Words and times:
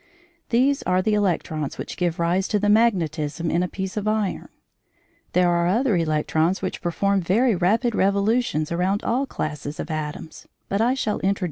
These 0.49 0.81
are 0.81 1.03
the 1.03 1.13
electrons 1.13 1.77
which 1.77 1.95
give 1.95 2.17
rise 2.17 2.47
to 2.47 2.57
the 2.57 2.69
magnetism 2.69 3.51
in 3.51 3.61
a 3.61 3.67
piece 3.67 3.95
of 3.97 4.07
iron. 4.07 4.49
There 5.33 5.47
are 5.51 5.67
other 5.67 5.95
electrons 5.95 6.59
which 6.59 6.81
perform 6.81 7.21
very 7.21 7.53
rapid 7.55 7.93
revolutions 7.93 8.71
around 8.71 9.03
all 9.03 9.27
classes 9.27 9.79
of 9.79 9.91
atoms, 9.91 10.47
but 10.69 10.81
I 10.81 10.95
shall 10.95 10.95
introduce 10.95 11.03
these 11.03 11.03
friends 11.03 11.21
later 11.21 11.39
on. 11.39 11.39